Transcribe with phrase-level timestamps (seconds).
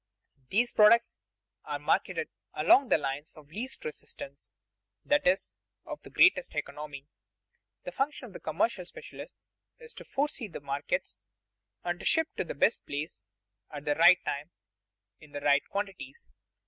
[0.49, 1.17] These products
[1.63, 4.51] are marketed along the lines of the least resistance,
[5.05, 5.53] that is,
[5.85, 7.05] of the greatest economy.
[7.83, 11.19] The function of the commercial specialists is to foresee the markets,
[11.83, 13.21] and to ship to the best place,
[13.69, 14.49] at the right time,
[15.19, 16.31] in the right quantities.